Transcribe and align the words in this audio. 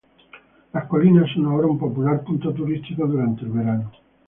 Las 0.73 0.87
colinas 0.87 1.29
son 1.35 1.45
ahora 1.45 1.67
un 1.67 1.77
popular 1.77 2.23
punto 2.23 2.51
turístico 2.51 3.05
durante 3.05 3.43
el 3.43 3.49
verano. 3.51 3.91